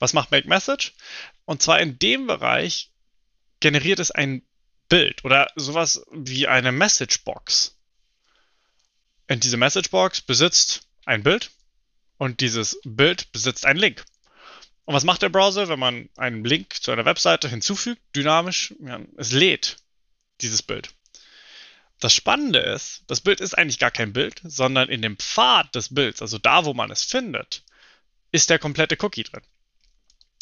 Was 0.00 0.14
macht 0.14 0.32
Make 0.32 0.48
Message? 0.48 0.94
Und 1.44 1.62
zwar 1.62 1.78
in 1.80 1.98
dem 1.98 2.26
Bereich 2.26 2.90
generiert 3.60 4.00
es 4.00 4.10
ein 4.10 4.42
Bild 4.88 5.24
oder 5.24 5.48
sowas 5.54 6.04
wie 6.10 6.48
eine 6.48 6.72
Message 6.72 7.22
Box. 7.22 7.78
Und 9.28 9.44
diese 9.44 9.56
Message 9.56 9.90
Box 9.90 10.20
besitzt 10.22 10.88
ein 11.04 11.22
Bild 11.22 11.52
und 12.18 12.40
dieses 12.40 12.80
Bild 12.84 13.30
besitzt 13.30 13.64
einen 13.64 13.78
Link. 13.78 14.04
Und 14.86 14.94
was 14.94 15.04
macht 15.04 15.22
der 15.22 15.28
Browser, 15.28 15.68
wenn 15.68 15.78
man 15.78 16.08
einen 16.16 16.44
Link 16.44 16.82
zu 16.82 16.90
einer 16.90 17.04
Webseite 17.04 17.48
hinzufügt, 17.48 18.02
dynamisch? 18.16 18.74
Ja, 18.80 19.00
es 19.16 19.30
lädt 19.30 19.76
dieses 20.40 20.62
Bild. 20.62 20.92
Das 22.00 22.14
Spannende 22.14 22.58
ist, 22.58 23.04
das 23.06 23.20
Bild 23.20 23.40
ist 23.40 23.56
eigentlich 23.56 23.78
gar 23.78 23.90
kein 23.90 24.14
Bild, 24.14 24.40
sondern 24.42 24.88
in 24.88 25.02
dem 25.02 25.18
Pfad 25.18 25.74
des 25.74 25.94
Bilds, 25.94 26.22
also 26.22 26.38
da, 26.38 26.64
wo 26.64 26.72
man 26.72 26.90
es 26.90 27.04
findet, 27.04 27.62
ist 28.32 28.48
der 28.48 28.58
komplette 28.58 28.96
Cookie 29.04 29.22
drin. 29.22 29.42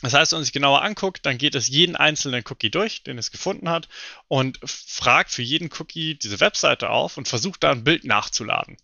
Das 0.00 0.14
heißt, 0.14 0.30
wenn 0.32 0.38
man 0.38 0.44
sich 0.44 0.52
genauer 0.52 0.82
anguckt, 0.82 1.26
dann 1.26 1.38
geht 1.38 1.56
es 1.56 1.68
jeden 1.68 1.96
einzelnen 1.96 2.44
Cookie 2.48 2.70
durch, 2.70 3.02
den 3.02 3.18
es 3.18 3.32
gefunden 3.32 3.68
hat, 3.68 3.88
und 4.28 4.58
fragt 4.64 5.30
für 5.30 5.42
jeden 5.42 5.70
Cookie 5.78 6.14
diese 6.14 6.38
Webseite 6.40 6.90
auf 6.90 7.16
und 7.16 7.26
versucht 7.26 7.64
da 7.64 7.72
ein 7.72 7.82
Bild 7.82 8.04
nachzuladen. 8.04 8.76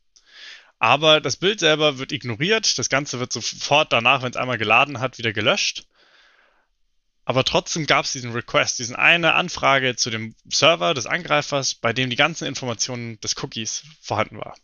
Aber 0.81 1.21
das 1.21 1.37
Bild 1.37 1.61
selber 1.61 1.99
wird 1.99 2.13
ignoriert. 2.13 2.79
Das 2.79 2.89
Ganze 2.89 3.21
wird 3.21 3.33
sofort 3.33 3.93
danach, 3.93 4.23
wenn 4.23 4.31
es 4.31 4.37
einmal 4.37 4.59
geladen 4.59 5.01
hat, 5.01 5.19
wieder 5.19 5.33
gelöscht. 5.33 5.87
Aber 7.25 7.45
trotzdem 7.45 7.87
gab 7.87 8.05
es 8.05 8.13
diesen 8.13 8.33
Request, 8.33 8.81
diesen 8.81 8.97
eine 8.97 9.35
Anfrage 9.35 9.97
zu 9.97 10.11
dem 10.11 10.35
Server 10.51 10.93
des 10.93 11.07
Angreifers, 11.07 11.75
bei 11.75 11.93
dem 11.93 12.11
die 12.11 12.17
ganzen 12.17 12.47
Informationen 12.47 13.19
des 13.21 13.43
Cookies 13.43 13.85
vorhanden 14.01 14.37
war. 14.37 14.57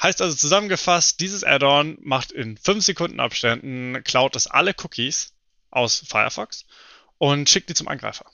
Heißt 0.00 0.20
also 0.20 0.36
zusammengefasst, 0.36 1.20
dieses 1.20 1.44
Add-on 1.44 1.98
macht 2.00 2.32
in 2.32 2.56
5 2.56 2.84
Sekunden 2.84 3.20
Abständen, 3.20 4.02
klaut 4.04 4.36
es 4.36 4.46
alle 4.46 4.74
Cookies 4.82 5.32
aus 5.70 6.04
Firefox 6.06 6.64
und 7.18 7.48
schickt 7.48 7.68
die 7.68 7.74
zum 7.74 7.88
Angreifer. 7.88 8.26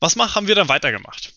Was 0.00 0.16
haben 0.16 0.46
wir 0.46 0.54
dann 0.54 0.68
weitergemacht? 0.68 1.32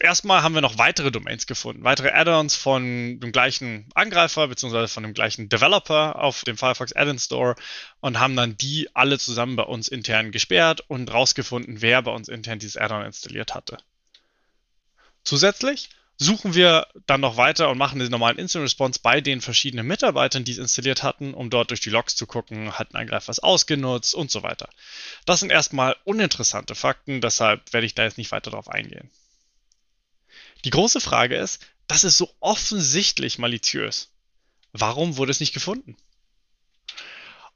erstmal 0.00 0.42
haben 0.42 0.54
wir 0.54 0.60
noch 0.60 0.78
weitere 0.78 1.10
Domains 1.10 1.46
gefunden, 1.46 1.84
weitere 1.84 2.10
Add-ons 2.10 2.56
von 2.56 3.20
dem 3.20 3.32
gleichen 3.32 3.88
Angreifer 3.94 4.48
bzw. 4.48 4.88
von 4.88 5.02
dem 5.02 5.14
gleichen 5.14 5.48
Developer 5.48 6.16
auf 6.16 6.44
dem 6.44 6.56
Firefox 6.56 6.92
Add-on 6.92 7.18
Store 7.18 7.54
und 8.00 8.18
haben 8.18 8.36
dann 8.36 8.56
die 8.56 8.88
alle 8.94 9.18
zusammen 9.18 9.56
bei 9.56 9.62
uns 9.62 9.88
intern 9.88 10.32
gesperrt 10.32 10.82
und 10.88 11.12
rausgefunden, 11.12 11.80
wer 11.80 12.02
bei 12.02 12.12
uns 12.12 12.28
intern 12.28 12.58
dieses 12.58 12.76
Add-on 12.76 13.06
installiert 13.06 13.54
hatte. 13.54 13.78
Zusätzlich 15.24 15.90
suchen 16.20 16.54
wir 16.54 16.86
dann 17.06 17.22
noch 17.22 17.38
weiter 17.38 17.70
und 17.70 17.78
machen 17.78 17.98
den 17.98 18.10
normalen 18.10 18.38
Instant 18.38 18.62
Response 18.62 19.00
bei 19.02 19.22
den 19.22 19.40
verschiedenen 19.40 19.86
Mitarbeitern, 19.86 20.44
die 20.44 20.52
es 20.52 20.58
installiert 20.58 21.02
hatten, 21.02 21.32
um 21.32 21.48
dort 21.48 21.70
durch 21.70 21.80
die 21.80 21.88
Logs 21.88 22.14
zu 22.14 22.26
gucken, 22.26 22.78
hat 22.78 22.92
ein 22.92 22.96
Angreifer 22.96 23.28
was 23.28 23.38
ausgenutzt 23.38 24.14
und 24.14 24.30
so 24.30 24.42
weiter. 24.42 24.68
Das 25.24 25.40
sind 25.40 25.50
erstmal 25.50 25.96
uninteressante 26.04 26.74
Fakten, 26.74 27.22
deshalb 27.22 27.72
werde 27.72 27.86
ich 27.86 27.94
da 27.94 28.04
jetzt 28.04 28.18
nicht 28.18 28.32
weiter 28.32 28.50
drauf 28.50 28.68
eingehen. 28.68 29.10
Die 30.66 30.70
große 30.70 31.00
Frage 31.00 31.36
ist, 31.36 31.66
das 31.86 32.04
ist 32.04 32.18
so 32.18 32.30
offensichtlich 32.40 33.38
maliziös. 33.38 34.12
Warum 34.72 35.16
wurde 35.16 35.32
es 35.32 35.40
nicht 35.40 35.54
gefunden? 35.54 35.96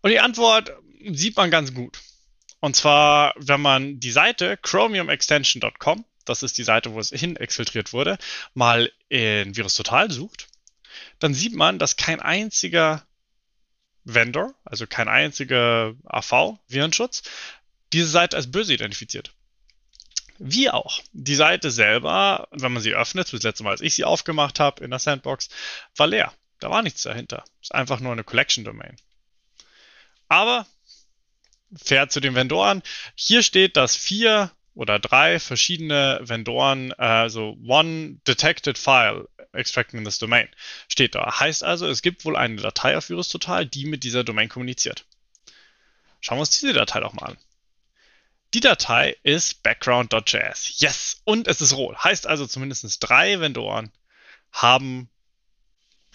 Und 0.00 0.10
die 0.10 0.20
Antwort 0.20 0.72
sieht 1.12 1.36
man 1.36 1.50
ganz 1.50 1.74
gut. 1.74 2.00
Und 2.60 2.76
zwar, 2.76 3.34
wenn 3.36 3.60
man 3.60 4.00
die 4.00 4.10
Seite 4.10 4.56
chromiumextension.com 4.56 6.06
das 6.24 6.42
ist 6.42 6.58
die 6.58 6.64
Seite, 6.64 6.92
wo 6.92 7.00
es 7.00 7.10
hin 7.10 7.36
exfiltriert 7.36 7.92
wurde, 7.92 8.18
mal 8.54 8.90
in 9.08 9.56
Virus 9.56 9.74
Total 9.74 10.10
sucht, 10.10 10.48
dann 11.18 11.34
sieht 11.34 11.54
man, 11.54 11.78
dass 11.78 11.96
kein 11.96 12.20
einziger 12.20 13.06
Vendor, 14.04 14.54
also 14.64 14.86
kein 14.86 15.08
einziger 15.08 15.94
AV-Virenschutz, 16.04 17.22
diese 17.92 18.08
Seite 18.08 18.36
als 18.36 18.50
böse 18.50 18.74
identifiziert. 18.74 19.32
Wie 20.38 20.68
auch. 20.68 21.00
Die 21.12 21.36
Seite 21.36 21.70
selber, 21.70 22.48
wenn 22.50 22.72
man 22.72 22.82
sie 22.82 22.94
öffnet, 22.94 23.32
das 23.32 23.42
letzte 23.42 23.62
Mal, 23.62 23.70
als 23.70 23.80
ich 23.80 23.94
sie 23.94 24.04
aufgemacht 24.04 24.58
habe 24.58 24.84
in 24.84 24.90
der 24.90 24.98
Sandbox, 24.98 25.48
war 25.96 26.08
leer. 26.08 26.32
Da 26.58 26.70
war 26.70 26.82
nichts 26.82 27.02
dahinter. 27.02 27.44
Ist 27.62 27.74
einfach 27.74 28.00
nur 28.00 28.12
eine 28.12 28.24
Collection 28.24 28.64
Domain. 28.64 28.96
Aber 30.28 30.66
fair 31.76 32.08
zu 32.08 32.20
den 32.20 32.34
Vendoren. 32.34 32.82
Hier 33.14 33.42
steht, 33.42 33.76
dass 33.76 33.96
vier 33.96 34.50
oder 34.74 34.98
drei 34.98 35.38
verschiedene 35.38 36.20
Vendoren, 36.22 36.92
also 36.94 37.56
One 37.64 38.18
Detected 38.26 38.76
File 38.78 39.28
Extracting 39.52 40.04
this 40.04 40.18
Domain, 40.18 40.48
steht 40.88 41.14
da. 41.14 41.40
Heißt 41.40 41.62
also, 41.62 41.86
es 41.86 42.02
gibt 42.02 42.24
wohl 42.24 42.36
eine 42.36 42.56
Datei 42.56 42.96
auf 42.96 43.08
VirusTotal, 43.08 43.66
die 43.66 43.86
mit 43.86 44.02
dieser 44.04 44.24
Domain 44.24 44.48
kommuniziert. 44.48 45.04
Schauen 46.20 46.38
wir 46.38 46.40
uns 46.40 46.58
diese 46.58 46.72
Datei 46.72 47.00
doch 47.00 47.12
mal 47.12 47.26
an. 47.26 47.36
Die 48.54 48.60
Datei 48.60 49.16
ist 49.22 49.62
background.js. 49.62 50.80
Yes! 50.80 51.20
Und 51.24 51.48
es 51.48 51.60
ist 51.60 51.74
rot. 51.74 52.02
Heißt 52.02 52.26
also, 52.26 52.46
zumindest 52.46 52.98
drei 53.00 53.40
Vendoren 53.40 53.92
haben 54.52 55.08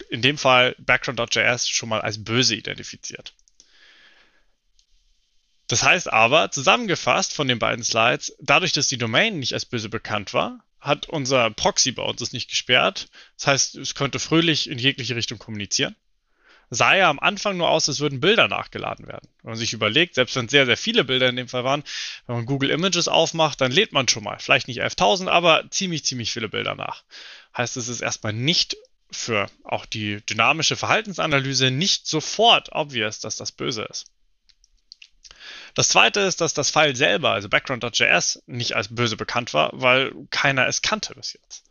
in 0.08 0.22
dem 0.22 0.38
Fall 0.38 0.74
background.js 0.78 1.68
schon 1.68 1.90
mal 1.90 2.00
als 2.00 2.24
böse 2.24 2.54
identifiziert. 2.54 3.34
Das 5.70 5.84
heißt 5.84 6.12
aber, 6.12 6.50
zusammengefasst 6.50 7.32
von 7.32 7.46
den 7.46 7.60
beiden 7.60 7.84
Slides, 7.84 8.34
dadurch, 8.40 8.72
dass 8.72 8.88
die 8.88 8.98
Domain 8.98 9.38
nicht 9.38 9.54
als 9.54 9.66
böse 9.66 9.88
bekannt 9.88 10.34
war, 10.34 10.64
hat 10.80 11.08
unser 11.08 11.48
Proxy 11.50 11.92
bei 11.92 12.02
uns 12.02 12.20
es 12.20 12.32
nicht 12.32 12.50
gesperrt. 12.50 13.06
Das 13.36 13.46
heißt, 13.46 13.76
es 13.76 13.94
könnte 13.94 14.18
fröhlich 14.18 14.68
in 14.68 14.80
jegliche 14.80 15.14
Richtung 15.14 15.38
kommunizieren. 15.38 15.94
Sah 16.70 16.96
ja 16.96 17.08
am 17.08 17.20
Anfang 17.20 17.56
nur 17.56 17.70
aus, 17.70 17.88
als 17.88 18.00
würden 18.00 18.18
Bilder 18.18 18.48
nachgeladen 18.48 19.06
werden. 19.06 19.28
Wenn 19.42 19.50
man 19.50 19.58
sich 19.58 19.72
überlegt, 19.72 20.16
selbst 20.16 20.34
wenn 20.34 20.48
sehr, 20.48 20.66
sehr 20.66 20.76
viele 20.76 21.04
Bilder 21.04 21.28
in 21.28 21.36
dem 21.36 21.46
Fall 21.46 21.62
waren, 21.62 21.84
wenn 22.26 22.34
man 22.34 22.46
Google 22.46 22.70
Images 22.70 23.06
aufmacht, 23.06 23.60
dann 23.60 23.70
lädt 23.70 23.92
man 23.92 24.08
schon 24.08 24.24
mal, 24.24 24.40
vielleicht 24.40 24.66
nicht 24.66 24.82
11.000, 24.82 25.28
aber 25.28 25.70
ziemlich, 25.70 26.04
ziemlich 26.04 26.32
viele 26.32 26.48
Bilder 26.48 26.74
nach. 26.74 27.04
Heißt, 27.56 27.76
es 27.76 27.86
ist 27.86 28.00
erstmal 28.00 28.32
nicht 28.32 28.76
für 29.12 29.46
auch 29.62 29.86
die 29.86 30.20
dynamische 30.26 30.74
Verhaltensanalyse 30.74 31.70
nicht 31.70 32.08
sofort 32.08 32.72
obvious, 32.72 33.20
dass 33.20 33.36
das 33.36 33.52
böse 33.52 33.82
ist. 33.84 34.10
Das 35.80 35.88
zweite 35.88 36.20
ist, 36.20 36.42
dass 36.42 36.52
das 36.52 36.68
File 36.68 36.94
selber, 36.94 37.30
also 37.30 37.48
background.js, 37.48 38.42
nicht 38.44 38.76
als 38.76 38.94
böse 38.94 39.16
bekannt 39.16 39.54
war, 39.54 39.70
weil 39.72 40.12
keiner 40.28 40.66
es 40.66 40.82
kannte 40.82 41.14
bis 41.14 41.32
jetzt. 41.32 41.64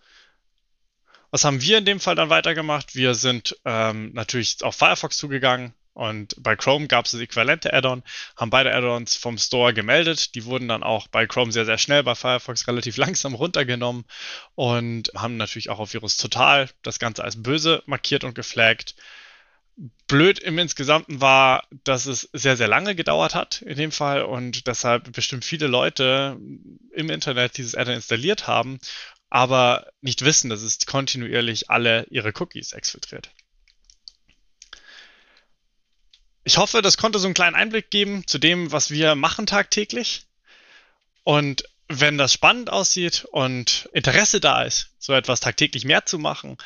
Was 1.30 1.44
haben 1.44 1.62
wir 1.62 1.78
in 1.78 1.86
dem 1.86 2.00
Fall 2.00 2.16
dann 2.16 2.32
weitergemacht? 2.32 2.96
Wir 2.96 3.14
sind 3.14 3.56
ähm, 3.66 4.12
natürlich 4.14 4.64
auf 4.64 4.76
Firefox 4.76 5.16
zugegangen 5.16 5.76
und 5.94 6.34
bei 6.40 6.56
Chrome 6.56 6.88
gab 6.88 7.06
es 7.06 7.12
das 7.12 7.22
äquivalente 7.22 7.72
Add-on, 7.72 8.02
haben 8.36 8.50
beide 8.50 8.74
Add-ons 8.74 9.16
vom 9.16 9.38
Store 9.38 9.76
gemeldet. 9.76 10.34
Die 10.34 10.46
wurden 10.46 10.68
dann 10.68 10.82
auch 10.82 11.08
bei 11.08 11.28
Chrome 11.28 11.52
sehr, 11.52 11.66
sehr 11.66 11.78
schnell, 11.78 12.02
bei 12.02 12.16
Firefox 12.16 12.68
relativ 12.68 12.98
langsam 12.98 13.36
runtergenommen 13.36 14.06
und 14.56 15.12
haben 15.16 15.38
natürlich 15.38 15.70
auch 15.70 15.78
auf 15.78 15.94
Virus 15.94 16.18
Total 16.18 16.68
das 16.82 16.98
Ganze 16.98 17.24
als 17.24 17.44
böse 17.44 17.84
markiert 17.86 18.24
und 18.24 18.34
geflaggt 18.34 18.96
blöd 20.08 20.40
im 20.40 20.58
Insgesamten 20.58 21.22
war, 21.22 21.68
dass 21.84 22.06
es 22.06 22.30
sehr, 22.34 22.58
sehr 22.58 22.68
lange 22.68 22.96
gedauert 22.96 23.36
hat 23.36 23.62
in 23.62 23.78
dem 23.78 23.92
Fall 23.92 24.24
und 24.24 24.68
deshalb 24.68 25.12
bestimmt 25.14 25.46
viele 25.46 25.68
Leute 25.68 26.38
im 26.94 27.10
Internet 27.10 27.58
dieses 27.58 27.76
Add-on 27.76 27.96
installiert 27.96 28.48
haben, 28.48 28.80
aber 29.30 29.88
nicht 30.02 30.26
wissen, 30.26 30.50
dass 30.50 30.62
es 30.62 30.86
kontinuierlich 30.86 31.70
alle 31.70 32.06
ihre 32.10 32.34
Cookies 32.40 32.74
exfiltriert. 32.74 33.30
Ich 36.44 36.58
hoffe, 36.58 36.82
das 36.82 36.98
konnte 36.98 37.20
so 37.20 37.28
einen 37.28 37.36
kleinen 37.36 37.56
Einblick 37.56 37.92
geben 37.92 38.26
zu 38.26 38.40
dem, 38.40 38.72
was 38.72 38.90
wir 38.90 39.16
machen 39.16 39.46
tagtäglich. 39.46 40.26
Und 41.24 41.64
wenn 41.88 42.18
das 42.18 42.34
spannend 42.34 42.72
aussieht 42.72 43.26
und 43.32 43.90
Interesse 43.94 44.40
da 44.40 44.64
ist, 44.64 44.90
so 45.00 45.14
etwas 45.14 45.40
tagtäglich 45.40 45.86
mehr 45.86 46.06
zu 46.06 46.20
machen, 46.20 46.58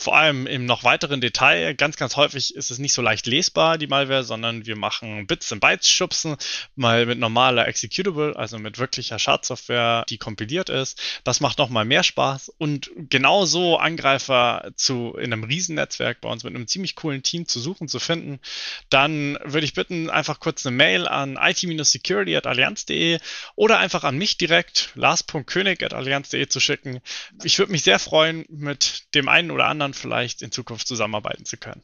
vor 0.00 0.16
allem 0.16 0.46
im 0.46 0.64
noch 0.64 0.82
weiteren 0.84 1.20
Detail, 1.20 1.74
ganz, 1.74 1.96
ganz 1.96 2.16
häufig 2.16 2.54
ist 2.54 2.70
es 2.70 2.78
nicht 2.78 2.94
so 2.94 3.02
leicht 3.02 3.26
lesbar, 3.26 3.76
die 3.76 3.86
Malware, 3.86 4.24
sondern 4.24 4.64
wir 4.64 4.76
machen 4.76 5.26
Bits 5.26 5.52
und 5.52 5.60
Bytes 5.60 5.90
schubsen, 5.90 6.36
mal 6.74 7.04
mit 7.04 7.18
normaler 7.18 7.68
Executable, 7.68 8.34
also 8.34 8.58
mit 8.58 8.78
wirklicher 8.78 9.18
Schadsoftware, 9.18 10.06
die 10.08 10.16
kompiliert 10.16 10.70
ist. 10.70 11.02
Das 11.24 11.40
macht 11.40 11.58
nochmal 11.58 11.84
mehr 11.84 12.02
Spaß 12.02 12.50
und 12.56 12.90
genauso 13.10 13.76
Angreifer 13.76 14.70
zu, 14.74 15.14
in 15.18 15.32
einem 15.32 15.44
Riesennetzwerk 15.44 16.22
bei 16.22 16.30
uns 16.30 16.44
mit 16.44 16.54
einem 16.54 16.66
ziemlich 16.66 16.94
coolen 16.94 17.22
Team 17.22 17.46
zu 17.46 17.60
suchen, 17.60 17.88
zu 17.88 17.98
finden, 17.98 18.40
dann 18.88 19.38
würde 19.44 19.66
ich 19.66 19.74
bitten, 19.74 20.08
einfach 20.08 20.40
kurz 20.40 20.64
eine 20.64 20.74
Mail 20.74 21.08
an 21.08 21.38
it-security.allianz.de 21.40 23.18
oder 23.54 23.78
einfach 23.78 24.04
an 24.04 24.16
mich 24.16 24.38
direkt, 24.38 24.92
lars.könig.allianz.de 24.94 26.46
zu 26.46 26.60
schicken. 26.60 27.00
Ich 27.42 27.58
würde 27.58 27.72
mich 27.72 27.79
sehr 27.82 27.98
freuen, 27.98 28.44
mit 28.48 29.14
dem 29.14 29.28
einen 29.28 29.50
oder 29.50 29.66
anderen 29.66 29.94
vielleicht 29.94 30.42
in 30.42 30.52
Zukunft 30.52 30.86
zusammenarbeiten 30.86 31.44
zu 31.44 31.56
können. 31.56 31.82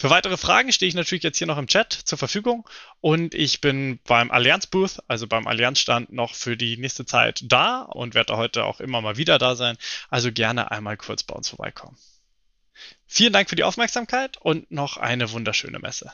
Für 0.00 0.10
weitere 0.10 0.36
Fragen 0.36 0.70
stehe 0.70 0.88
ich 0.88 0.94
natürlich 0.94 1.24
jetzt 1.24 1.38
hier 1.38 1.48
noch 1.48 1.58
im 1.58 1.66
Chat 1.66 1.92
zur 1.92 2.18
Verfügung 2.18 2.68
und 3.00 3.34
ich 3.34 3.60
bin 3.60 3.98
beim 4.04 4.30
Allianz 4.30 4.68
Booth, 4.68 5.02
also 5.08 5.26
beim 5.26 5.48
Allianzstand 5.48 6.12
noch 6.12 6.34
für 6.34 6.56
die 6.56 6.76
nächste 6.76 7.04
Zeit 7.04 7.42
da 7.44 7.82
und 7.82 8.14
werde 8.14 8.36
heute 8.36 8.64
auch 8.64 8.78
immer 8.78 9.00
mal 9.00 9.16
wieder 9.16 9.38
da 9.38 9.56
sein. 9.56 9.76
Also 10.08 10.30
gerne 10.30 10.70
einmal 10.70 10.96
kurz 10.96 11.24
bei 11.24 11.34
uns 11.34 11.48
vorbeikommen. 11.48 11.96
Vielen 13.08 13.32
Dank 13.32 13.50
für 13.50 13.56
die 13.56 13.64
Aufmerksamkeit 13.64 14.36
und 14.36 14.70
noch 14.70 14.98
eine 14.98 15.32
wunderschöne 15.32 15.80
Messe. 15.80 16.12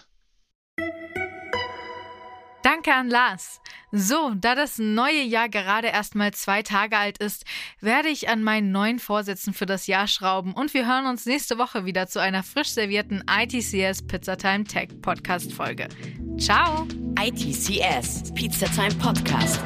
Danke 2.85 3.01
an 3.01 3.09
Lars. 3.09 3.61
So, 3.93 4.33
da 4.35 4.55
das 4.55 4.79
neue 4.79 5.23
Jahr 5.23 5.49
gerade 5.49 5.89
erst 5.89 6.15
mal 6.15 6.33
zwei 6.35 6.63
Tage 6.63 6.99
alt 6.99 7.17
ist, 7.19 7.45
werde 7.81 8.09
ich 8.09 8.29
an 8.29 8.43
meinen 8.43 8.73
neuen 8.73 8.99
Vorsätzen 8.99 9.55
für 9.55 9.65
das 9.65 9.87
Jahr 9.87 10.07
schrauben 10.07 10.53
und 10.53 10.75
wir 10.75 10.87
hören 10.87 11.07
uns 11.07 11.25
nächste 11.25 11.57
Woche 11.57 11.87
wieder 11.87 12.09
zu 12.09 12.21
einer 12.21 12.43
frisch 12.43 12.71
servierten 12.71 13.25
ITCS 13.27 14.07
Pizzatime 14.07 14.65
Tech 14.65 14.89
Podcast 15.01 15.53
Folge. 15.53 15.89
Ciao! 16.39 16.87
ITCS 17.19 18.35
Pizza 18.35 18.67
Time 18.67 18.95
Podcast. 18.97 19.61